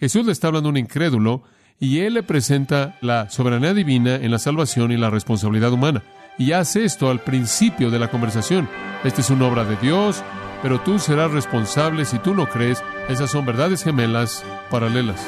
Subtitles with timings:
[0.00, 1.42] Jesús le está hablando a un incrédulo
[1.78, 6.02] y él le presenta la soberanía divina en la salvación y la responsabilidad humana.
[6.38, 8.66] Y hace esto al principio de la conversación.
[9.04, 10.24] Esta es una obra de Dios,
[10.62, 12.82] pero tú serás responsable si tú no crees.
[13.10, 15.20] Esas son verdades gemelas paralelas.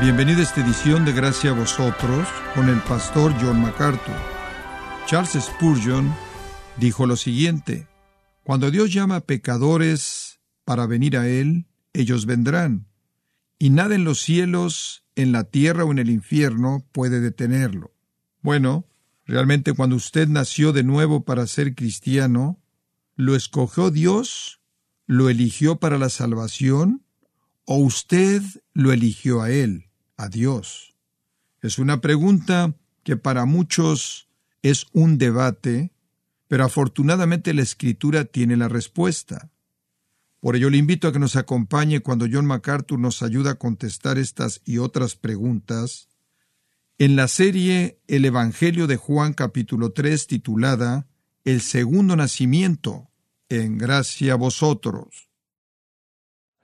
[0.00, 4.16] Bienvenido a esta edición de Gracia a vosotros con el pastor John MacArthur.
[5.06, 6.12] Charles Spurgeon
[6.78, 7.86] dijo lo siguiente,
[8.42, 12.86] Cuando Dios llama a pecadores para venir a Él, ellos vendrán,
[13.58, 17.94] y nada en los cielos, en la tierra o en el infierno puede detenerlo.
[18.42, 18.86] Bueno,
[19.24, 22.60] realmente cuando usted nació de nuevo para ser cristiano,
[23.16, 24.60] ¿lo escogió Dios?
[25.06, 27.04] ¿Lo eligió para la salvación?
[27.64, 28.42] ¿O usted
[28.74, 29.88] lo eligió a Él?
[30.16, 30.94] a Dios?
[31.60, 34.28] Es una pregunta que para muchos
[34.62, 35.92] es un debate,
[36.54, 39.50] pero afortunadamente la Escritura tiene la respuesta.
[40.38, 44.18] Por ello le invito a que nos acompañe cuando John MacArthur nos ayuda a contestar
[44.18, 46.08] estas y otras preguntas
[46.96, 51.08] en la serie El Evangelio de Juan capítulo 3 titulada
[51.44, 53.10] El segundo nacimiento,
[53.48, 55.28] en gracia a vosotros.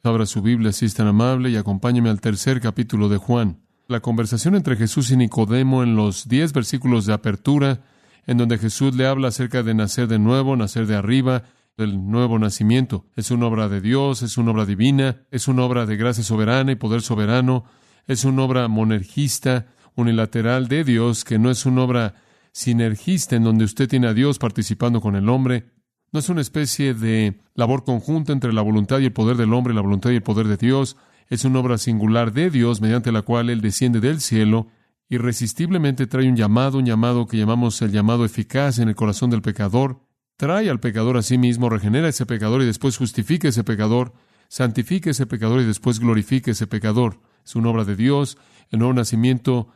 [0.05, 3.61] Abra su Biblia si es tan amable y acompáñeme al tercer capítulo de Juan.
[3.89, 7.83] La conversación entre Jesús y Nicodemo en los diez versículos de apertura,
[8.27, 11.45] en donde Jesús le habla acerca de nacer de nuevo, nacer de arriba,
[11.77, 13.07] del nuevo nacimiento.
[13.17, 16.73] Es una obra de Dios, es una obra divina, es una obra de gracia soberana
[16.73, 17.65] y poder soberano,
[18.07, 22.15] es una obra monergista, unilateral de Dios, que no es una obra
[22.53, 25.67] sinergista en donde usted tiene a Dios participando con el hombre,
[26.13, 29.75] no es una especie de labor conjunta entre la voluntad y el poder del hombre
[29.75, 30.97] la voluntad y el poder de Dios.
[31.29, 34.67] Es una obra singular de Dios mediante la cual Él desciende del cielo
[35.11, 39.43] irresistiblemente trae un llamado, un llamado que llamamos el llamado eficaz en el corazón del
[39.43, 40.01] pecador,
[40.37, 44.15] trae al pecador a sí mismo, regenera ese pecador y después justifica ese pecador,
[44.49, 47.21] santifica ese pecador y después glorifica ese pecador.
[47.45, 48.39] Es una obra de Dios.
[48.71, 49.69] El nuevo nacimiento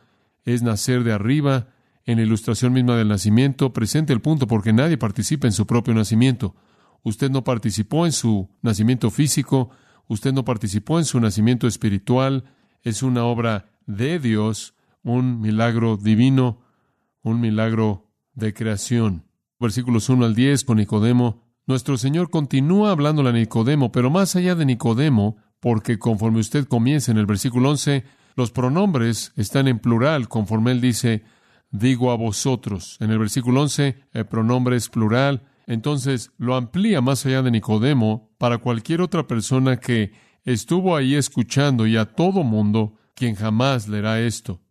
[0.45, 1.67] es nacer de arriba,
[2.05, 5.93] en la ilustración misma del nacimiento, presente el punto porque nadie participa en su propio
[5.93, 6.55] nacimiento.
[7.01, 9.71] Usted no participó en su nacimiento físico,
[10.07, 12.43] usted no participó en su nacimiento espiritual,
[12.83, 14.74] es una obra de Dios,
[15.05, 16.59] un milagro divino,
[17.21, 19.23] un milagro de creación.
[19.59, 21.43] Versículos 1 al 10 con Nicodemo.
[21.67, 27.11] Nuestro Señor continúa hablando a Nicodemo, pero más allá de Nicodemo, porque conforme usted comienza
[27.11, 28.03] en el versículo 11,
[28.35, 31.23] los pronombres están en plural, conforme él dice,
[31.71, 32.97] digo a vosotros.
[32.99, 35.43] En el versículo 11, el pronombre es plural.
[35.67, 41.85] Entonces lo amplía más allá de Nicodemo para cualquier otra persona que estuvo ahí escuchando
[41.85, 44.64] y a todo mundo quien jamás leerá esto.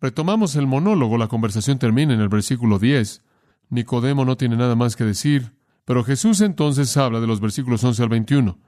[0.00, 3.22] Retomamos el monólogo, la conversación termina en el versículo 10.
[3.70, 5.52] Nicodemo no tiene nada más que decir,
[5.84, 8.58] pero Jesús entonces habla de los versículos 11 al 21.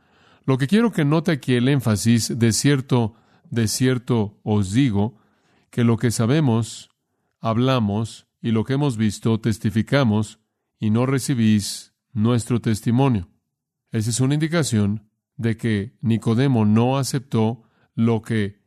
[0.44, 3.14] Lo que quiero que note aquí el énfasis, de cierto,
[3.50, 5.18] de cierto os digo,
[5.70, 6.90] que lo que sabemos
[7.40, 10.40] hablamos y lo que hemos visto testificamos
[10.78, 13.28] y no recibís nuestro testimonio.
[13.92, 17.62] Esa es una indicación de que Nicodemo no aceptó
[17.94, 18.59] lo que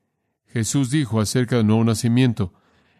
[0.53, 2.53] Jesús dijo acerca del nuevo nacimiento.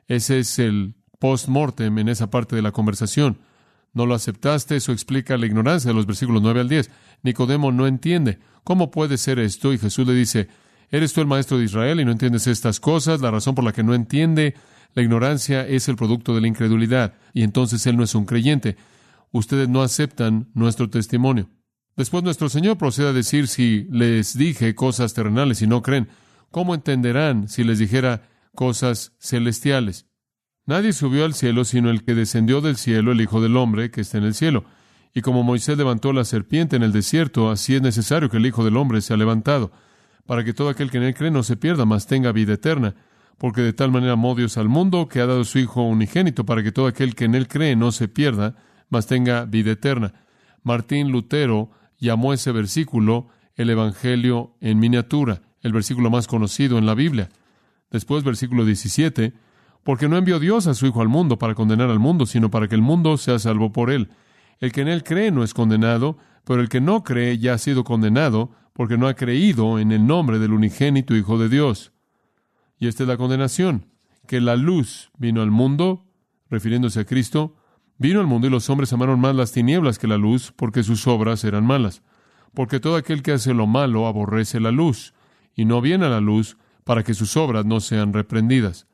[0.07, 3.37] Ese es el post-mortem en esa parte de la conversación.
[3.93, 6.89] No lo aceptaste, eso explica la ignorancia de los versículos 9 al 10.
[7.21, 8.39] Nicodemo no entiende.
[8.63, 9.71] ¿Cómo puede ser esto?
[9.71, 10.47] Y Jesús le dice,
[10.89, 13.21] ¿eres tú el maestro de Israel y no entiendes estas cosas?
[13.21, 14.55] La razón por la que no entiende
[14.95, 18.77] la ignorancia es el producto de la incredulidad y entonces Él no es un creyente.
[19.31, 21.49] Ustedes no aceptan nuestro testimonio.
[21.95, 26.09] Después nuestro Señor procede a decir si les dije cosas terrenales y no creen,
[26.53, 30.07] ¿cómo entenderán si les dijera cosas celestiales?
[30.65, 33.99] Nadie subió al cielo sino el que descendió del cielo, el Hijo del Hombre, que
[33.99, 34.63] está en el cielo.
[35.13, 38.63] Y como Moisés levantó la serpiente en el desierto, así es necesario que el Hijo
[38.63, 39.73] del Hombre sea levantado,
[40.25, 42.95] para que todo aquel que en él cree no se pierda, mas tenga vida eterna
[43.37, 46.63] porque de tal manera amó Dios al mundo que ha dado su Hijo unigénito para
[46.63, 48.55] que todo aquel que en él cree no se pierda,
[48.89, 50.13] mas tenga vida eterna.
[50.63, 56.93] Martín Lutero llamó ese versículo el Evangelio en miniatura, el versículo más conocido en la
[56.93, 57.29] Biblia.
[57.89, 59.33] Después, versículo 17,
[59.83, 62.67] porque no envió Dios a su Hijo al mundo para condenar al mundo, sino para
[62.67, 64.09] que el mundo sea salvo por él.
[64.59, 67.57] El que en él cree no es condenado, pero el que no cree ya ha
[67.57, 71.91] sido condenado, porque no ha creído en el nombre del unigénito Hijo de Dios.
[72.79, 73.87] Y esta es la condenación,
[74.27, 76.05] que la luz vino al mundo,
[76.49, 77.55] refiriéndose a Cristo,
[77.97, 81.07] vino al mundo y los hombres amaron más las tinieblas que la luz, porque sus
[81.07, 82.01] obras eran malas.
[82.53, 85.13] Porque todo aquel que hace lo malo aborrece la luz,
[85.55, 88.87] y no viene a la luz para que sus obras no sean reprendidas.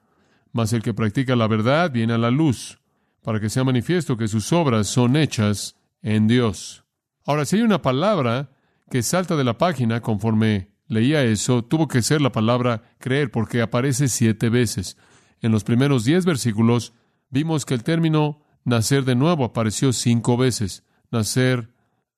[0.52, 2.80] Mas el que practica la verdad viene a la luz,
[3.24, 6.84] para que sea manifiesto que sus obras son hechas en Dios.
[7.26, 8.52] Ahora, si hay una palabra
[8.90, 13.62] que salta de la página conforme leía eso, tuvo que ser la palabra creer, porque
[13.62, 14.98] aparece siete veces.
[15.42, 16.94] En los primeros diez versículos
[17.30, 20.84] vimos que el término nacer de nuevo apareció cinco veces.
[21.12, 21.74] Nacer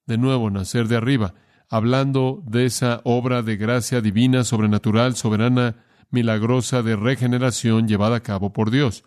[0.05, 1.33] de nuevo, nacer de arriba,
[1.71, 5.77] hablando de esa obra de gracia divina, sobrenatural, soberana,
[6.11, 9.05] milagrosa de regeneración llevada a cabo por Dios.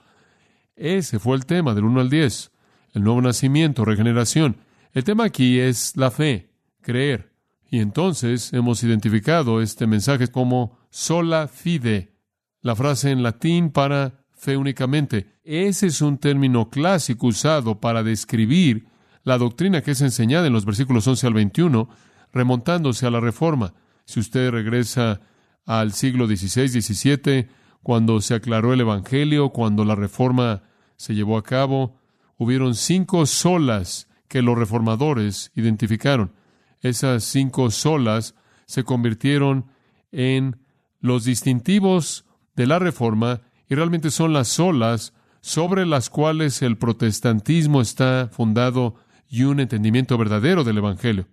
[0.74, 2.50] Ese fue el tema del 1 al 10,
[2.94, 4.56] el nuevo nacimiento, regeneración.
[4.94, 6.48] El tema aquí es la fe,
[6.80, 7.34] creer.
[7.70, 12.14] Y entonces hemos identificado este mensaje como sola fide,
[12.62, 15.34] la frase en latín para fe únicamente.
[15.44, 18.86] Ese es un término clásico usado para describir
[19.22, 21.88] la doctrina que es enseñada en los versículos 11 al 21,
[22.34, 23.72] remontándose a la Reforma.
[24.04, 25.20] Si usted regresa
[25.64, 27.48] al siglo XVI, XVII,
[27.82, 30.62] cuando se aclaró el Evangelio, cuando la Reforma
[30.96, 32.00] se llevó a cabo,
[32.36, 36.32] hubieron cinco solas que los reformadores identificaron.
[36.80, 38.34] Esas cinco solas
[38.66, 39.66] se convirtieron
[40.12, 40.56] en
[41.00, 42.24] los distintivos
[42.56, 48.94] de la Reforma y realmente son las solas sobre las cuales el protestantismo está fundado
[49.28, 51.26] y un entendimiento verdadero del Evangelio.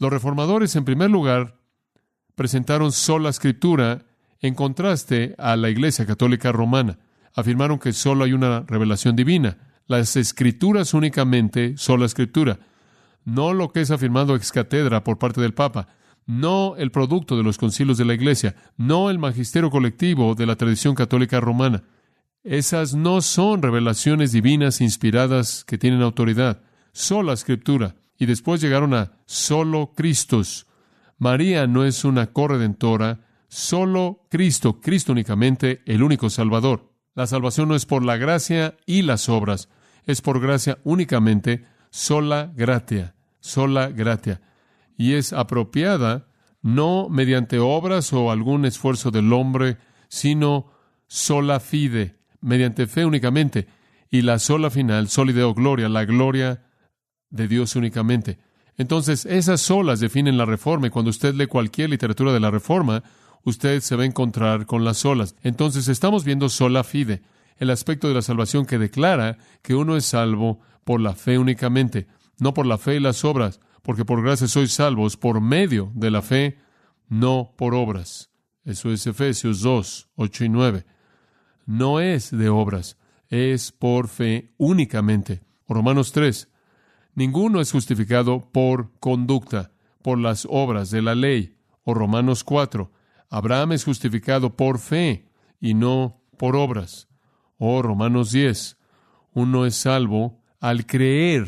[0.00, 1.60] Los reformadores, en primer lugar,
[2.34, 4.06] presentaron sola escritura
[4.40, 6.98] en contraste a la Iglesia Católica Romana.
[7.34, 12.60] Afirmaron que solo hay una revelación divina, las escrituras únicamente, sola escritura,
[13.26, 15.88] no lo que es afirmado ex catedra por parte del Papa,
[16.24, 20.56] no el producto de los concilios de la Iglesia, no el magisterio colectivo de la
[20.56, 21.82] tradición católica romana.
[22.42, 26.62] Esas no son revelaciones divinas inspiradas que tienen autoridad,
[26.92, 27.96] sola escritura.
[28.20, 30.68] Y después llegaron a solo Cristos.
[31.18, 36.92] María no es una corredentora, solo Cristo, Cristo únicamente, el único Salvador.
[37.16, 39.68] La salvación no es por la gracia y las obras,
[40.06, 44.40] es por gracia únicamente, sola gratia, sola gratia
[45.00, 46.26] y es apropiada
[46.60, 49.78] no mediante obras o algún esfuerzo del hombre,
[50.08, 50.72] sino
[51.06, 53.66] sola fide, mediante fe únicamente,
[54.10, 56.66] y la sola final, solideo gloria, la gloria
[57.30, 58.38] de Dios únicamente.
[58.76, 63.02] Entonces, esas solas definen la reforma, y cuando usted lee cualquier literatura de la reforma,
[63.44, 65.36] usted se va a encontrar con las solas.
[65.42, 67.22] Entonces, estamos viendo sola fide,
[67.58, 72.06] el aspecto de la salvación que declara que uno es salvo por la fe únicamente,
[72.38, 76.10] no por la fe y las obras, porque por gracia sois salvos por medio de
[76.10, 76.58] la fe,
[77.08, 78.30] no por obras.
[78.64, 80.86] Eso es Efesios 2, 8 y 9.
[81.66, 82.96] No es de obras,
[83.28, 85.42] es por fe únicamente.
[85.68, 86.48] Romanos 3.
[87.20, 91.54] Ninguno es justificado por conducta, por las obras de la ley.
[91.84, 92.90] O Romanos 4.
[93.28, 95.28] Abraham es justificado por fe
[95.60, 97.08] y no por obras.
[97.58, 98.78] O Romanos 10.
[99.34, 101.46] Uno es salvo al creer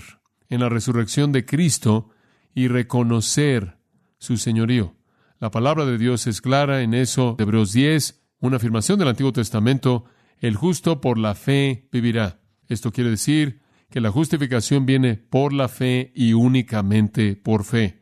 [0.50, 2.10] en la resurrección de Cristo
[2.54, 3.78] y reconocer
[4.18, 4.94] su señorío.
[5.38, 10.04] La palabra de Dios es clara en eso, Hebreos 10, una afirmación del Antiguo Testamento,
[10.38, 12.42] el justo por la fe vivirá.
[12.68, 18.00] Esto quiere decir que la justificación viene por la fe y únicamente por fe.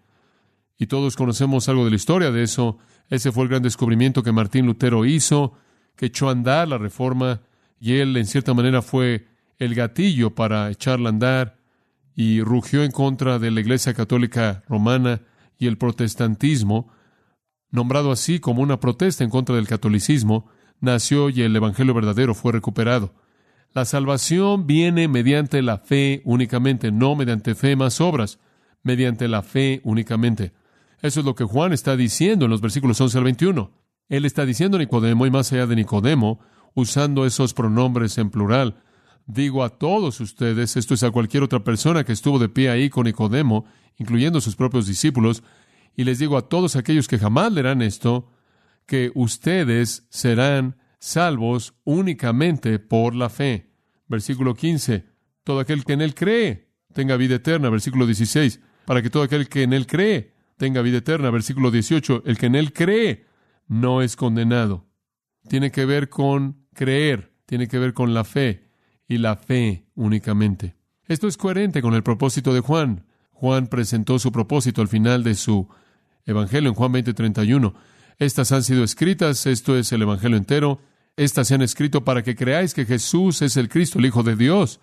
[0.79, 2.79] Y todos conocemos algo de la historia de eso.
[3.11, 5.53] Ese fue el gran descubrimiento que Martín Lutero hizo,
[5.97, 7.43] que echó a andar la reforma,
[7.81, 9.27] y él en cierta manera fue
[9.59, 11.59] el gatillo para echarla a andar
[12.15, 15.23] y rugió en contra de la Iglesia Católica Romana
[15.59, 16.93] y el protestantismo,
[17.71, 20.49] nombrado así como una protesta en contra del catolicismo,
[20.81, 23.13] nació y el Evangelio verdadero fue recuperado.
[23.73, 28.41] La salvación viene mediante la fe únicamente, no mediante fe más obras,
[28.83, 30.53] mediante la fe únicamente.
[31.03, 33.71] Eso es lo que Juan está diciendo en los versículos 11 al 21.
[34.09, 36.41] Él está diciendo Nicodemo y más allá de Nicodemo,
[36.75, 38.83] usando esos pronombres en plural,
[39.27, 42.91] digo a todos ustedes, esto es a cualquier otra persona que estuvo de pie ahí
[42.91, 45.43] con Nicodemo, incluyendo sus propios discípulos,
[45.97, 48.31] y les digo a todos aquellos que jamás leerán esto,
[48.87, 53.73] que ustedes serán salvos únicamente por la fe.
[54.07, 55.07] Versículo 15,
[55.43, 57.71] todo aquel que en él cree tenga vida eterna.
[57.71, 61.31] Versículo 16, para que todo aquel que en él cree tenga vida eterna.
[61.31, 63.25] Versículo 18, el que en él cree
[63.67, 64.87] no es condenado.
[65.49, 68.69] Tiene que ver con creer, tiene que ver con la fe
[69.09, 70.77] y la fe únicamente.
[71.07, 73.07] Esto es coherente con el propósito de Juan.
[73.33, 75.69] Juan presentó su propósito al final de su
[76.27, 77.75] Evangelio en Juan 20:31.
[78.19, 80.81] Estas han sido escritas, esto es el Evangelio entero,
[81.17, 84.37] estas se han escrito para que creáis que Jesús es el Cristo, el Hijo de
[84.37, 84.81] Dios,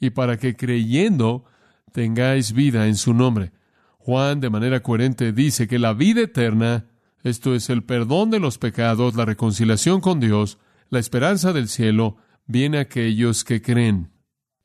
[0.00, 1.44] y para que creyendo
[1.92, 3.52] tengáis vida en su nombre.
[3.98, 6.86] Juan de manera coherente dice que la vida eterna,
[7.22, 10.58] esto es el perdón de los pecados, la reconciliación con Dios,
[10.90, 14.12] la esperanza del cielo, viene aquellos que creen.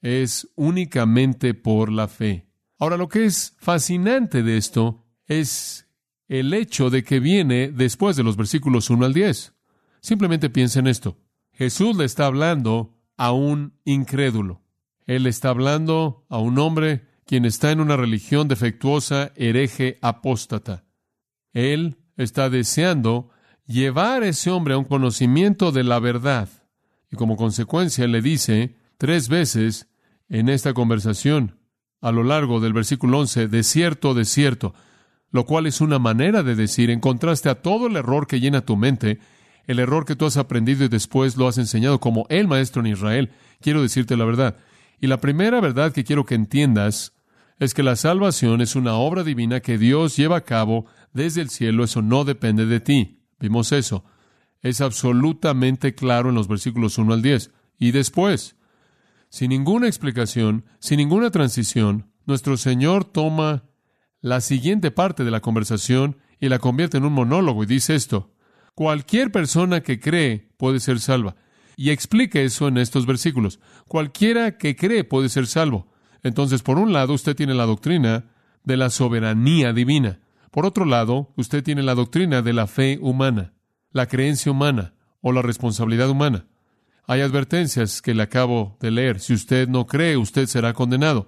[0.01, 2.47] Es únicamente por la fe.
[2.77, 5.87] Ahora, lo que es fascinante de esto es
[6.27, 9.53] el hecho de que viene después de los versículos 1 al 10.
[10.01, 11.17] Simplemente piensa en esto.
[11.53, 14.61] Jesús le está hablando a un incrédulo.
[15.05, 20.83] Él está hablando a un hombre quien está en una religión defectuosa, hereje, apóstata.
[21.53, 23.29] Él está deseando
[23.65, 26.49] llevar a ese hombre a un conocimiento de la verdad.
[27.11, 29.87] Y como consecuencia le dice tres veces
[30.29, 31.59] en esta conversación,
[32.01, 34.73] a lo largo del versículo 11, de cierto, de cierto,
[35.29, 38.61] lo cual es una manera de decir, en contraste a todo el error que llena
[38.61, 39.19] tu mente,
[39.67, 42.87] el error que tú has aprendido y después lo has enseñado como el maestro en
[42.87, 44.57] Israel, quiero decirte la verdad.
[44.99, 47.13] Y la primera verdad que quiero que entiendas
[47.59, 51.49] es que la salvación es una obra divina que Dios lleva a cabo desde el
[51.49, 53.19] cielo, eso no depende de ti.
[53.39, 54.03] Vimos eso.
[54.61, 57.51] Es absolutamente claro en los versículos 1 al 10.
[57.79, 58.55] Y después,
[59.29, 63.63] sin ninguna explicación, sin ninguna transición, nuestro Señor toma
[64.21, 68.31] la siguiente parte de la conversación y la convierte en un monólogo y dice esto.
[68.75, 71.35] Cualquier persona que cree puede ser salva.
[71.75, 73.59] Y explica eso en estos versículos.
[73.87, 75.91] Cualquiera que cree puede ser salvo.
[76.23, 78.25] Entonces, por un lado, usted tiene la doctrina
[78.63, 80.19] de la soberanía divina.
[80.51, 83.53] Por otro lado, usted tiene la doctrina de la fe humana,
[83.91, 86.45] la creencia humana o la responsabilidad humana.
[87.07, 89.19] Hay advertencias que le acabo de leer.
[89.19, 91.27] Si usted no cree, usted será condenado.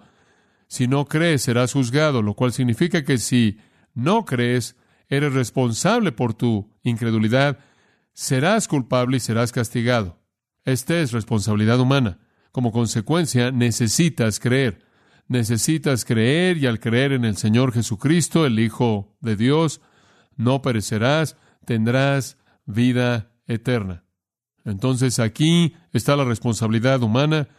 [0.67, 3.57] Si no cree, serás juzgado, lo cual significa que si
[3.93, 4.75] no crees,
[5.15, 7.59] eres responsable por tu incredulidad,
[8.13, 10.19] serás culpable y serás castigado.
[10.65, 12.19] Esta es responsabilidad humana.
[12.51, 14.85] Como consecuencia, necesitas creer.
[15.27, 19.81] Necesitas creer y al creer en el Señor Jesucristo, el Hijo de Dios,
[20.35, 24.03] no perecerás, tendrás vida eterna.
[24.65, 27.49] Entonces aquí está la responsabilidad humana,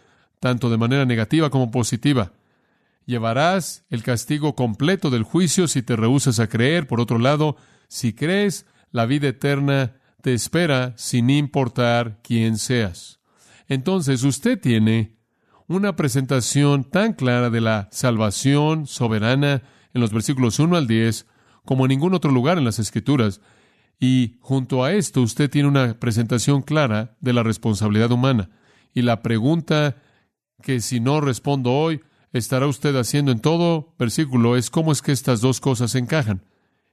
[0.41, 2.33] tanto de manera negativa como positiva.
[3.07, 6.87] Llevarás el castigo completo del juicio si te rehusas a creer.
[6.87, 7.57] Por otro lado,
[7.89, 13.21] si crees, la vida eterna te espera sin importar quién seas.
[13.69, 15.17] Entonces usted tiene
[15.67, 21.27] una presentación tan clara de la salvación soberana en los versículos 1 al 10
[21.65, 23.41] como en ningún otro lugar en las Escrituras.
[23.99, 28.51] Y junto a esto usted tiene una presentación clara de la responsabilidad humana.
[28.93, 29.97] Y la pregunta
[30.63, 32.01] que si no respondo hoy,
[32.35, 36.43] estará usted haciendo en todo versículo es cómo es que estas dos cosas encajan.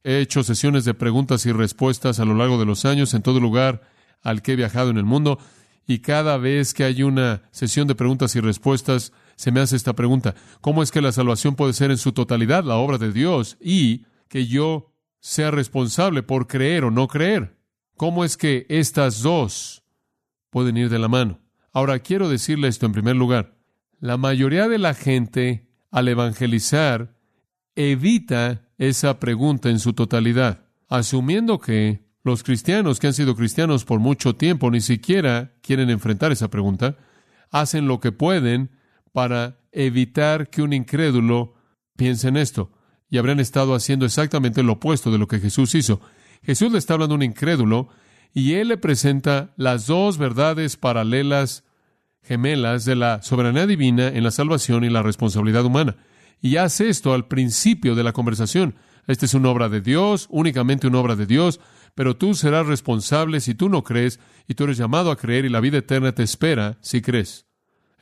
[0.03, 3.39] He hecho sesiones de preguntas y respuestas a lo largo de los años en todo
[3.39, 3.81] lugar
[4.21, 5.39] al que he viajado en el mundo
[5.87, 9.93] y cada vez que hay una sesión de preguntas y respuestas se me hace esta
[9.93, 13.57] pregunta, ¿cómo es que la salvación puede ser en su totalidad la obra de Dios
[13.59, 17.57] y que yo sea responsable por creer o no creer?
[17.97, 19.83] ¿Cómo es que estas dos
[20.51, 21.39] pueden ir de la mano?
[21.73, 23.60] Ahora quiero decirle esto en primer lugar.
[24.01, 27.13] La mayoría de la gente, al evangelizar,
[27.75, 33.99] evita esa pregunta en su totalidad, asumiendo que los cristianos que han sido cristianos por
[33.99, 36.97] mucho tiempo ni siquiera quieren enfrentar esa pregunta,
[37.51, 38.71] hacen lo que pueden
[39.11, 41.53] para evitar que un incrédulo
[41.95, 42.71] piense en esto,
[43.07, 46.01] y habrán estado haciendo exactamente lo opuesto de lo que Jesús hizo.
[46.41, 47.89] Jesús le está hablando a un incrédulo
[48.33, 51.65] y él le presenta las dos verdades paralelas
[52.23, 55.97] gemelas de la soberanía divina en la salvación y la responsabilidad humana.
[56.41, 58.75] Y hace esto al principio de la conversación.
[59.07, 61.59] Esta es una obra de Dios, únicamente una obra de Dios,
[61.95, 65.49] pero tú serás responsable si tú no crees y tú eres llamado a creer y
[65.49, 67.47] la vida eterna te espera si crees.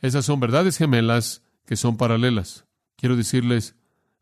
[0.00, 2.66] Esas son verdades gemelas que son paralelas.
[2.96, 3.76] Quiero decirles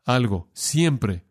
[0.05, 1.25] algo, siempre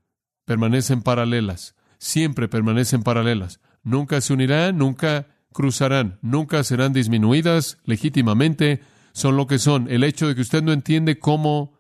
[0.45, 3.61] permanecen paralelas, siempre permanecen paralelas.
[3.83, 5.27] Nunca se unirán, nunca
[5.59, 9.91] cruzarán, nunca serán disminuidas legítimamente, son lo que son.
[9.91, 11.77] El hecho de que usted no entiende cómo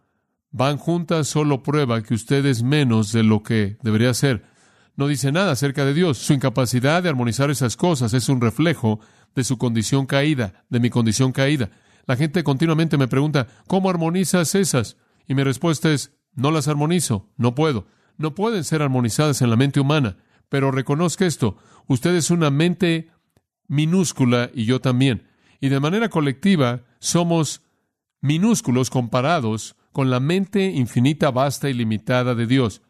[0.50, 4.42] van juntas solo prueba que usted es menos de lo que debería ser.
[4.97, 6.18] No dice nada acerca de Dios.
[6.18, 8.99] Su incapacidad de armonizar esas cosas es un reflejo
[9.37, 11.70] de su condición caída, de mi condición caída.
[12.04, 14.97] La gente continuamente me pregunta, ¿cómo armonizas esas?
[15.28, 17.87] Y mi respuesta es, no las armonizo, no puedo.
[18.16, 20.16] No pueden ser armonizadas en la mente humana,
[20.49, 23.12] pero reconozca esto, usted es una mente
[23.69, 25.29] minúscula y yo también.
[25.61, 27.63] Y de manera colectiva somos
[28.21, 32.83] minúsculos comparados con la mente infinita, vasta y limitada de Dios.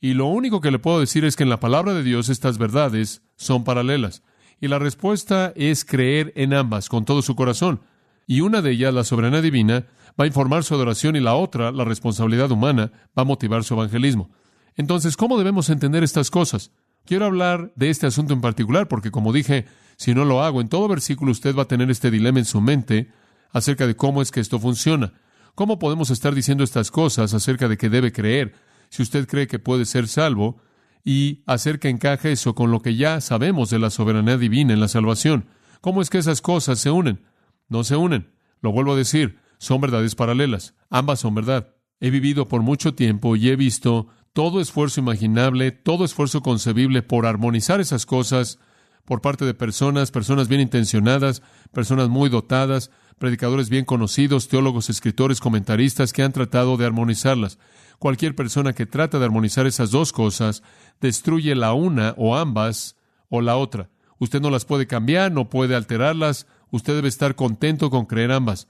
[0.00, 2.58] Y lo único que le puedo decir es que en la palabra de Dios estas
[2.58, 4.22] verdades son paralelas.
[4.60, 7.82] Y la respuesta es creer en ambas con todo su corazón.
[8.26, 9.86] Y una de ellas, la soberanía divina,
[10.18, 13.74] va a informar su adoración y la otra, la responsabilidad humana, va a motivar su
[13.74, 14.30] evangelismo.
[14.76, 16.70] Entonces, ¿cómo debemos entender estas cosas?
[17.04, 20.68] Quiero hablar de este asunto en particular porque, como dije, si no lo hago, en
[20.68, 23.12] todo versículo usted va a tener este dilema en su mente
[23.50, 25.12] acerca de cómo es que esto funciona.
[25.54, 28.54] ¿Cómo podemos estar diciendo estas cosas acerca de que debe creer
[28.88, 30.60] si usted cree que puede ser salvo
[31.04, 34.80] y hacer que encaje eso con lo que ya sabemos de la soberanía divina en
[34.80, 35.46] la salvación?
[35.80, 37.24] ¿Cómo es que esas cosas se unen?
[37.68, 38.32] No se unen.
[38.60, 40.74] Lo vuelvo a decir, son verdades paralelas.
[40.88, 41.74] Ambas son verdad.
[42.00, 47.26] He vivido por mucho tiempo y he visto todo esfuerzo imaginable, todo esfuerzo concebible por
[47.26, 48.58] armonizar esas cosas
[49.04, 51.42] por parte de personas, personas bien intencionadas,
[51.72, 57.58] personas muy dotadas, predicadores bien conocidos, teólogos, escritores, comentaristas que han tratado de armonizarlas.
[57.98, 60.62] Cualquier persona que trata de armonizar esas dos cosas
[61.00, 62.96] destruye la una o ambas
[63.28, 63.90] o la otra.
[64.18, 68.68] Usted no las puede cambiar, no puede alterarlas, usted debe estar contento con creer ambas.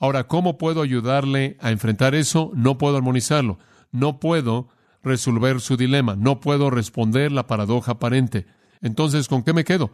[0.00, 2.52] Ahora, ¿cómo puedo ayudarle a enfrentar eso?
[2.54, 3.58] No puedo armonizarlo,
[3.90, 4.68] no puedo
[5.02, 8.46] resolver su dilema, no puedo responder la paradoja aparente.
[8.80, 9.92] Entonces, ¿con qué me quedo?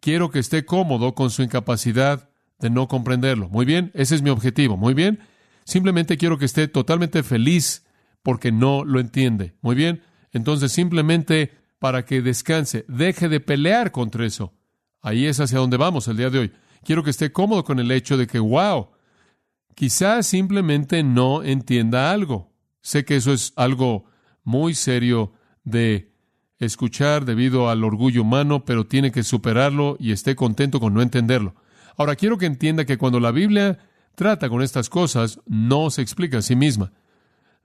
[0.00, 3.48] Quiero que esté cómodo con su incapacidad de no comprenderlo.
[3.48, 4.76] Muy bien, ese es mi objetivo.
[4.76, 5.20] Muy bien,
[5.64, 7.84] simplemente quiero que esté totalmente feliz
[8.22, 9.54] porque no lo entiende.
[9.60, 14.52] Muy bien, entonces simplemente para que descanse, deje de pelear contra eso.
[15.00, 16.52] Ahí es hacia donde vamos el día de hoy.
[16.84, 18.90] Quiero que esté cómodo con el hecho de que, wow,
[19.74, 22.52] quizás simplemente no entienda algo.
[22.82, 24.04] Sé que eso es algo
[24.44, 25.32] muy serio
[25.64, 26.09] de
[26.60, 31.54] escuchar debido al orgullo humano, pero tiene que superarlo y esté contento con no entenderlo.
[31.96, 33.78] Ahora, quiero que entienda que cuando la Biblia
[34.14, 36.92] trata con estas cosas, no se explica a sí misma.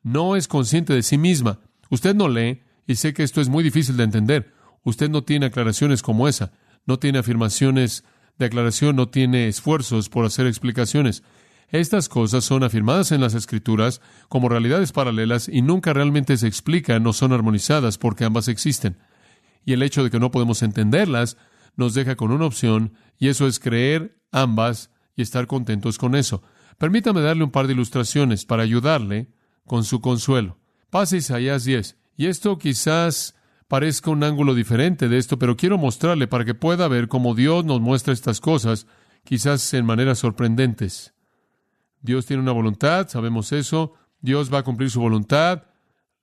[0.02, 1.60] No es consciente de sí misma.
[1.90, 4.54] Usted no lee, y sé que esto es muy difícil de entender.
[4.84, 6.52] Usted no tiene aclaraciones como esa.
[6.86, 8.04] No tiene afirmaciones
[8.38, 11.24] de aclaración, no tiene esfuerzos por hacer explicaciones.
[11.70, 17.06] Estas cosas son afirmadas en las Escrituras como realidades paralelas y nunca realmente se explican
[17.08, 18.98] o son armonizadas porque ambas existen.
[19.66, 21.38] Y el hecho de que no podemos entenderlas
[21.76, 26.44] nos deja con una opción y eso es creer ambas y estar contentos con eso.
[26.78, 29.30] Permítame darle un par de ilustraciones para ayudarle
[29.66, 30.60] con su consuelo.
[30.90, 31.98] Pase Isaías 10.
[32.18, 33.36] Y esto quizás
[33.68, 37.66] parezca un ángulo diferente de esto, pero quiero mostrarle para que pueda ver cómo Dios
[37.66, 38.88] nos muestra estas cosas,
[39.24, 41.15] quizás en maneras sorprendentes.
[42.06, 43.94] Dios tiene una voluntad, sabemos eso.
[44.22, 45.64] Dios va a cumplir su voluntad.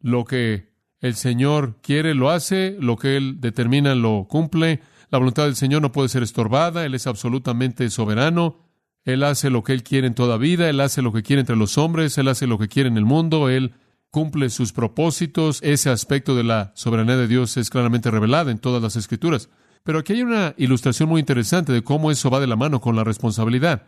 [0.00, 4.80] Lo que el Señor quiere lo hace, lo que Él determina lo cumple.
[5.10, 8.60] La voluntad del Señor no puede ser estorbada, Él es absolutamente soberano.
[9.04, 11.56] Él hace lo que Él quiere en toda vida, Él hace lo que quiere entre
[11.56, 13.74] los hombres, Él hace lo que quiere en el mundo, Él
[14.10, 15.58] cumple sus propósitos.
[15.62, 19.48] Ese aspecto de la soberanía de Dios es claramente revelado en todas las escrituras.
[19.82, 22.94] Pero aquí hay una ilustración muy interesante de cómo eso va de la mano con
[22.94, 23.82] la responsabilidad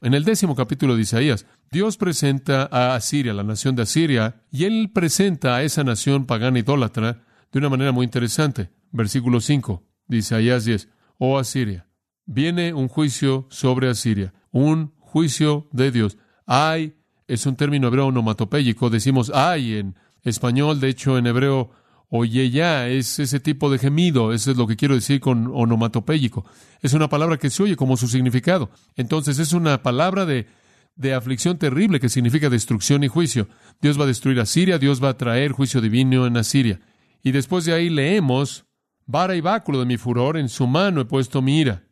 [0.00, 4.64] En el décimo capítulo de Isaías, Dios presenta a Asiria, la nación de Asiria, y
[4.64, 8.70] él presenta a esa nación pagana idólatra de una manera muy interesante.
[8.92, 10.88] Versículo 5 de Isaías 10.
[11.18, 11.88] Oh Asiria,
[12.24, 16.18] viene un juicio sobre Asiria, un juicio de Dios.
[16.46, 21.70] Ay, es un término hebreo onomatopéyico, decimos ay en español, de hecho en hebreo
[22.14, 26.44] Oye ya, es ese tipo de gemido, eso es lo que quiero decir con onomatopéyico.
[26.82, 28.70] Es una palabra que se oye como su significado.
[28.96, 30.46] Entonces es una palabra de,
[30.94, 33.48] de aflicción terrible que significa destrucción y juicio.
[33.80, 36.80] Dios va a destruir a Siria, Dios va a traer juicio divino en Asiria.
[37.22, 38.66] Y después de ahí leemos,
[39.06, 41.84] vara y báculo de mi furor, en su mano he puesto mi ira.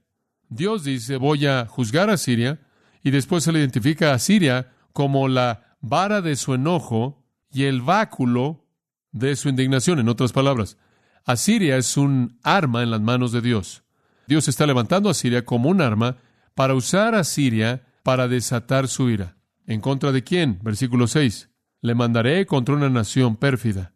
[0.51, 2.61] Dios dice, voy a juzgar a Siria,
[3.03, 7.81] y después se le identifica a Siria como la vara de su enojo y el
[7.81, 8.60] báculo
[9.12, 9.99] de su indignación.
[9.99, 10.77] En otras palabras,
[11.25, 13.83] Asiria es un arma en las manos de Dios.
[14.27, 16.16] Dios está levantando a Siria como un arma
[16.55, 19.37] para usar a Siria para desatar su ira.
[19.66, 20.59] ¿En contra de quién?
[20.62, 21.51] Versículo 6.
[21.83, 23.94] Le mandaré contra una nación pérfida,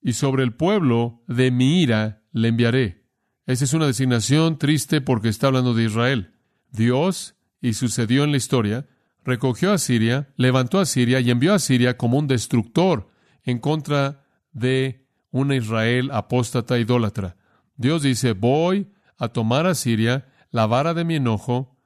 [0.00, 3.06] y sobre el pueblo de mi ira le enviaré.
[3.46, 6.34] Esa es una designación triste porque está hablando de Israel.
[6.70, 8.86] Dios, y sucedió en la historia,
[9.24, 13.10] recogió a Siria, levantó a Siria y envió a Siria como un destructor
[13.44, 14.21] en contra
[14.52, 17.36] de una Israel apóstata idólatra.
[17.76, 21.78] Dios dice, voy a tomar a Siria la vara de mi enojo,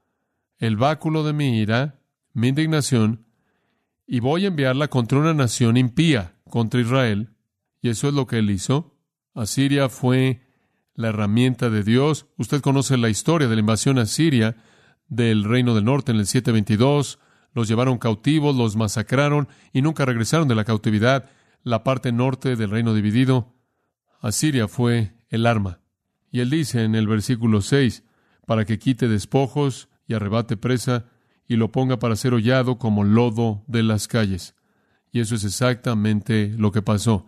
[0.59, 2.01] el báculo de mi ira,
[2.33, 3.27] mi indignación,
[4.07, 7.31] y voy a enviarla contra una nación impía, contra Israel.
[7.81, 8.97] Y eso es lo que él hizo.
[9.35, 10.43] Asiria fue
[10.95, 12.27] la herramienta de Dios.
[12.37, 14.57] Usted conoce la historia de la invasión a Siria
[15.09, 17.19] del reino del norte en el 722.
[17.53, 21.31] Los llevaron cautivos, los masacraron y nunca regresaron de la cautividad
[21.67, 23.53] la parte norte del reino dividido,
[24.21, 25.81] Asiria fue el arma.
[26.31, 28.05] Y él dice en el versículo 6,
[28.47, 31.07] para que quite despojos y arrebate presa
[31.49, 34.55] y lo ponga para ser hollado como lodo de las calles.
[35.11, 37.27] Y eso es exactamente lo que pasó.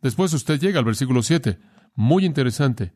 [0.00, 1.58] Después usted llega al versículo 7,
[1.94, 2.94] muy interesante.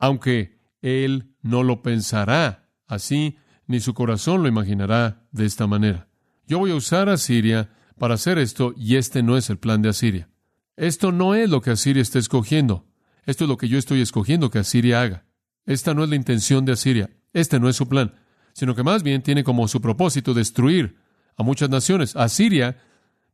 [0.00, 6.08] Aunque él no lo pensará así, ni su corazón lo imaginará de esta manera.
[6.44, 9.82] Yo voy a usar a Asiria para hacer esto y este no es el plan
[9.82, 10.28] de Asiria.
[10.76, 12.86] Esto no es lo que Asiria está escogiendo.
[13.26, 15.26] Esto es lo que yo estoy escogiendo que Asiria haga.
[15.66, 17.10] Esta no es la intención de Asiria.
[17.32, 18.14] Este no es su plan,
[18.54, 20.96] sino que más bien tiene como su propósito destruir
[21.36, 22.16] a muchas naciones.
[22.16, 22.78] Asiria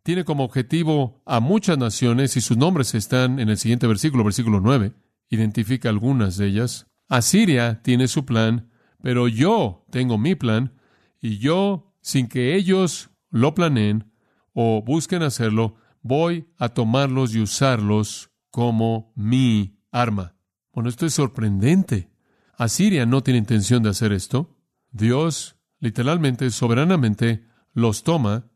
[0.03, 4.61] tiene como objetivo a muchas naciones y sus nombres están en el siguiente versículo, versículo
[4.61, 4.93] 9.
[5.31, 6.87] Identifica algunas de ellas.
[7.09, 8.69] Asiria tiene su plan,
[9.03, 10.73] pero yo tengo mi plan
[11.21, 14.13] y yo, sin que ellos lo planeen
[14.55, 20.37] o busquen hacerlo, voy a tomarlos y usarlos como mi arma.
[20.73, 22.11] Bueno, esto es sorprendente.
[22.57, 24.57] Asiria no tiene intención de hacer esto.
[24.91, 28.47] Dios, literalmente, soberanamente, los toma,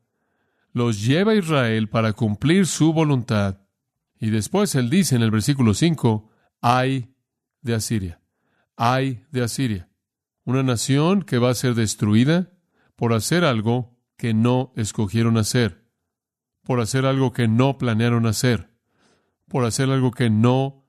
[0.72, 3.60] los lleva a Israel para cumplir su voluntad.
[4.20, 6.30] Y después él dice en el versículo 5,
[6.60, 7.14] ay
[7.60, 8.20] de Asiria,
[8.76, 9.88] ay de Asiria,
[10.44, 12.52] una nación que va a ser destruida
[12.96, 15.87] por hacer algo que no escogieron hacer,
[16.68, 18.68] por hacer algo que no planearon hacer,
[19.48, 20.84] por hacer algo que no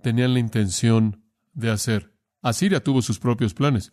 [0.00, 2.14] tenían la intención de hacer.
[2.40, 3.92] Asiria tuvo sus propios planes.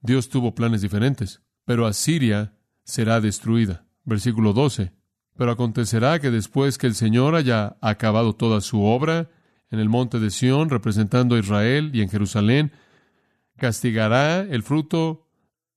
[0.00, 3.86] Dios tuvo planes diferentes, pero Asiria será destruida.
[4.02, 4.92] Versículo 12.
[5.36, 9.30] Pero acontecerá que después que el Señor haya acabado toda su obra
[9.70, 12.72] en el monte de Sión, representando a Israel y en Jerusalén,
[13.56, 15.28] castigará el fruto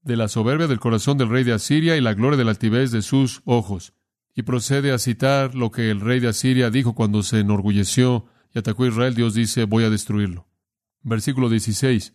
[0.02, 2.90] de la soberbia del corazón del rey de Asiria y la gloria de la altivez
[2.90, 3.94] de sus ojos.
[4.36, 8.60] Y procede a citar lo que el rey de Asiria dijo cuando se enorgulleció y
[8.60, 9.16] atacó a Israel.
[9.16, 10.48] Dios dice, voy a destruirlo.
[11.02, 12.14] Versículo 16.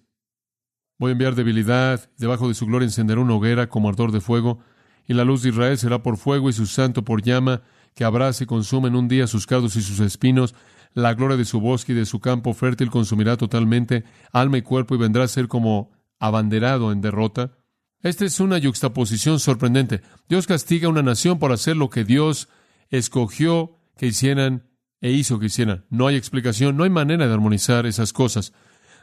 [0.98, 4.58] Voy a enviar debilidad, debajo de su gloria encenderá una hoguera como ardor de fuego,
[5.06, 7.62] y la luz de Israel será por fuego y su santo por llama,
[7.94, 10.54] que abraza y consume en un día sus cardos y sus espinos.
[10.92, 14.94] La gloria de su bosque y de su campo fértil consumirá totalmente alma y cuerpo
[14.94, 17.56] y vendrá a ser como abanderado en derrota.
[18.02, 20.00] Esta es una yuxtaposición sorprendente.
[20.28, 22.48] Dios castiga a una nación por hacer lo que Dios
[22.88, 24.66] escogió que hicieran
[25.00, 25.84] e hizo que hicieran.
[25.90, 28.52] No hay explicación, no hay manera de armonizar esas cosas.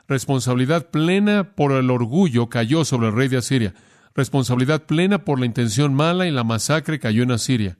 [0.07, 3.73] Responsabilidad plena por el orgullo cayó sobre el rey de Asiria.
[4.15, 7.77] Responsabilidad plena por la intención mala y la masacre cayó en Asiria.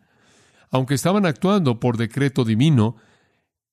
[0.70, 2.98] Aunque estaban actuando por decreto divino,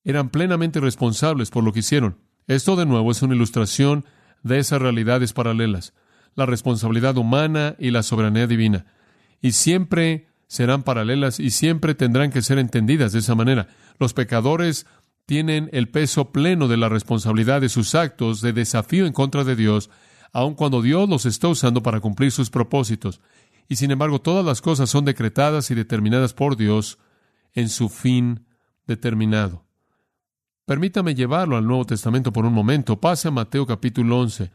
[0.04, 2.18] eran plenamente responsables por lo que hicieron.
[2.46, 4.04] Esto de nuevo es una ilustración
[4.42, 5.94] de esas realidades paralelas,
[6.36, 8.86] la responsabilidad humana y la soberanía divina.
[9.40, 13.68] Y siempre serán paralelas y siempre tendrán que ser entendidas de esa manera.
[13.98, 14.86] Los pecadores
[15.26, 19.56] tienen el peso pleno de la responsabilidad de sus actos de desafío en contra de
[19.56, 19.90] Dios,
[20.32, 23.20] aun cuando Dios los está usando para cumplir sus propósitos.
[23.68, 26.98] Y sin embargo, todas las cosas son decretadas y determinadas por Dios
[27.54, 28.46] en su fin
[28.86, 29.64] determinado.
[30.66, 33.00] Permítame llevarlo al Nuevo Testamento por un momento.
[33.00, 34.50] Pase a Mateo capítulo 11.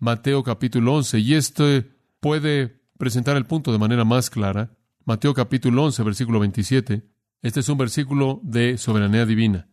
[0.00, 1.18] Mateo capítulo 11.
[1.18, 4.74] Y este puede presentar el punto de manera más clara.
[5.04, 7.06] Mateo capítulo 11, versículo 27.
[7.42, 9.68] Este es un versículo de soberanía divina.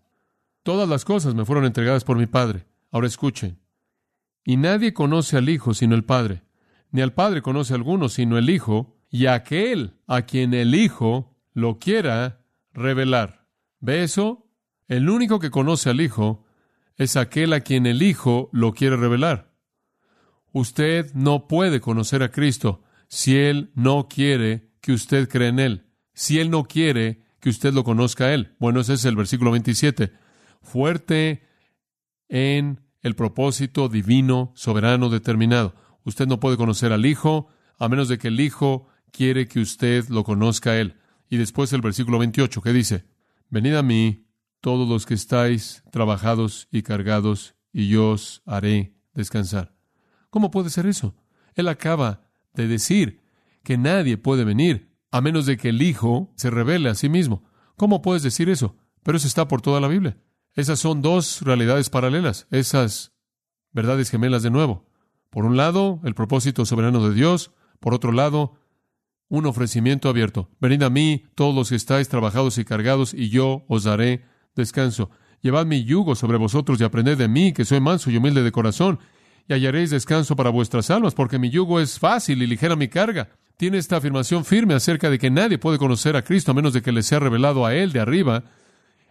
[0.64, 2.66] Todas las cosas me fueron entregadas por mi Padre.
[2.92, 3.62] Ahora escuchen.
[4.44, 6.44] Y nadie conoce al Hijo sino el Padre,
[6.92, 11.38] ni al Padre conoce a alguno sino el Hijo, y aquel a quien el Hijo
[11.54, 12.42] lo quiera
[12.74, 13.48] revelar.
[13.80, 14.50] ¿Ve eso?
[14.90, 16.46] El único que conoce al Hijo
[16.98, 19.47] es aquel a quien el Hijo lo quiere revelar.
[20.52, 25.86] Usted no puede conocer a Cristo si Él no quiere que usted cree en Él,
[26.14, 28.56] si Él no quiere que usted lo conozca a Él.
[28.60, 30.12] Bueno, ese es el versículo 27
[30.68, 31.44] fuerte
[32.28, 35.76] en el propósito divino, soberano, determinado.
[36.04, 37.48] Usted no puede conocer al Hijo
[37.80, 40.98] a menos de que el Hijo quiere que usted lo conozca a Él.
[41.30, 43.06] Y después el versículo 28, que dice,
[43.50, 44.26] Venid a mí,
[44.62, 49.77] todos los que estáis trabajados y cargados, y yo os haré descansar.
[50.30, 51.16] ¿Cómo puede ser eso?
[51.56, 52.22] Él acaba
[52.54, 53.22] de decir
[53.64, 57.44] que nadie puede venir a menos de que el Hijo se revele a sí mismo.
[57.76, 58.76] ¿Cómo puedes decir eso?
[59.04, 60.18] Pero eso está por toda la Biblia.
[60.54, 63.14] Esas son dos realidades paralelas, esas
[63.72, 64.90] verdades gemelas de nuevo.
[65.30, 68.56] Por un lado, el propósito soberano de Dios, por otro lado,
[69.30, 70.50] un ofrecimiento abierto.
[70.60, 75.12] Venid a mí, todos los que estáis trabajados y cargados, y yo os daré descanso.
[75.42, 78.52] Llevad mi yugo sobre vosotros y aprended de mí, que soy manso y humilde de
[78.52, 79.00] corazón,
[79.48, 83.30] y hallaréis descanso para vuestras almas, porque mi yugo es fácil y ligera mi carga.
[83.56, 86.82] Tiene esta afirmación firme acerca de que nadie puede conocer a Cristo a menos de
[86.82, 88.44] que le sea revelado a Él de arriba,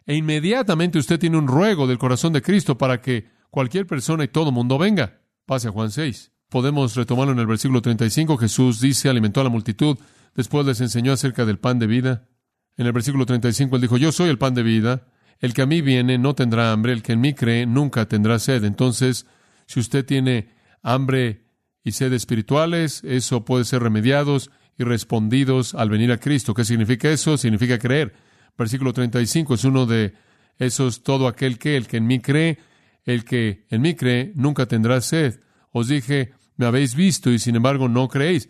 [0.06, 4.28] e inmediatamente usted tiene un ruego del corazón de Cristo para que cualquier persona y
[4.28, 5.20] todo mundo venga.
[5.46, 6.30] Pase a Juan 6.
[6.48, 8.36] Podemos retomarlo en el versículo 35.
[8.36, 9.98] Jesús dice, alimentó a la multitud,
[10.36, 12.28] después les enseñó acerca del pan de vida.
[12.76, 15.08] En el versículo 35 él dijo, yo soy el pan de vida,
[15.40, 18.38] el que a mí viene no tendrá hambre, el que en mí cree nunca tendrá
[18.38, 18.62] sed.
[18.62, 19.26] Entonces,
[19.66, 20.48] si usted tiene
[20.82, 21.44] hambre
[21.84, 26.54] y sed espirituales, eso puede ser remediados y respondidos al venir a Cristo.
[26.54, 27.36] ¿Qué significa eso?
[27.36, 28.14] Significa creer.
[28.56, 30.14] Versículo 35 es uno de
[30.58, 32.58] esos, todo aquel que, el que en mí cree,
[33.04, 35.40] el que en mí cree, nunca tendrá sed.
[35.72, 38.48] Os dije, me habéis visto y sin embargo no creéis.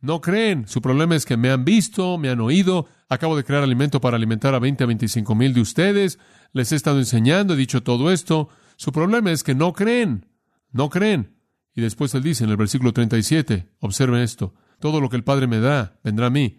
[0.00, 0.68] No creen.
[0.68, 2.86] Su problema es que me han visto, me han oído.
[3.08, 6.18] Acabo de crear alimento para alimentar a 20 a 25 mil de ustedes.
[6.52, 8.48] Les he estado enseñando, he dicho todo esto.
[8.76, 10.26] Su problema es que no creen.
[10.72, 11.34] No creen.
[11.74, 15.46] Y después él dice en el versículo 37, observen esto, todo lo que el Padre
[15.46, 16.58] me da vendrá a mí.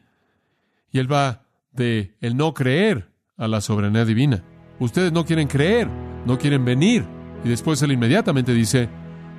[0.91, 4.43] Y él va de el no creer a la soberanía divina.
[4.79, 5.87] Ustedes no quieren creer,
[6.25, 7.05] no quieren venir.
[7.43, 8.89] Y después él inmediatamente dice,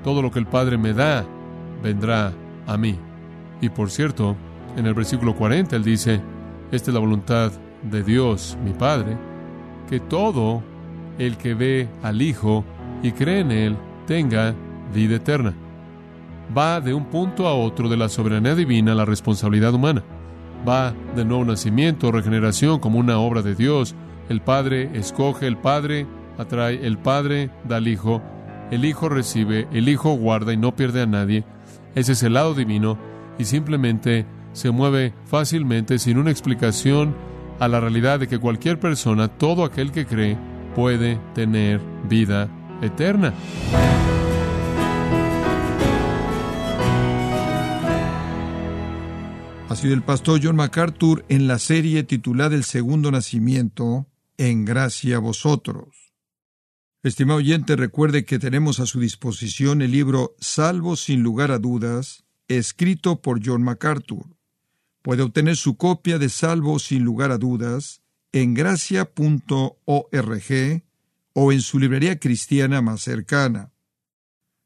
[0.05, 1.27] todo lo que el Padre me da
[1.83, 2.33] vendrá
[2.67, 2.99] a mí.
[3.61, 4.37] Y por cierto,
[4.77, 6.21] en el versículo 40 él dice,
[6.71, 7.53] esta es la voluntad
[7.83, 9.17] de Dios, mi Padre,
[9.89, 10.63] que todo
[11.19, 12.65] el que ve al Hijo
[13.03, 14.55] y cree en Él tenga
[14.95, 15.55] vida eterna.
[16.57, 20.03] Va de un punto a otro de la soberanía divina a la responsabilidad humana.
[20.69, 23.95] Va de nuevo nacimiento, regeneración como una obra de Dios.
[24.29, 26.07] El Padre escoge, el Padre
[26.39, 28.21] atrae, el Padre da al Hijo,
[28.71, 31.45] el Hijo recibe, el Hijo guarda y no pierde a nadie.
[31.95, 32.99] Ese es el lado divino
[33.39, 37.15] y simplemente se mueve fácilmente sin una explicación
[37.59, 40.37] a la realidad de que cualquier persona, todo aquel que cree,
[40.75, 42.49] puede tener vida
[42.83, 43.35] eterna.
[49.69, 55.17] Ha sido el pastor John MacArthur en la serie titulada El Segundo Nacimiento, En Gracia
[55.17, 56.13] a Vosotros.
[57.05, 62.25] Estimado oyente, recuerde que tenemos a su disposición el libro Salvo sin lugar a dudas,
[62.49, 64.37] escrito por John MacArthur.
[65.03, 69.15] Puede obtener su copia de Salvo sin lugar a dudas en gracia.org
[71.33, 73.73] o en su librería cristiana más cercana.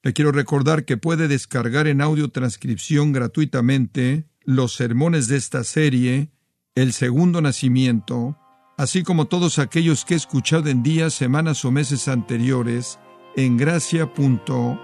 [0.03, 6.31] Le quiero recordar que puede descargar en audio transcripción gratuitamente los sermones de esta serie,
[6.75, 8.39] El Segundo Nacimiento,
[8.77, 12.99] así como todos aquellos que he escuchado en días, semanas o meses anteriores
[13.37, 14.79] en gracia.org.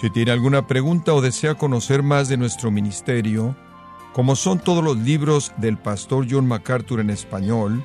[0.00, 3.56] Si tiene alguna pregunta o desea conocer más de nuestro ministerio,
[4.12, 7.84] como son todos los libros del pastor John MacArthur en español,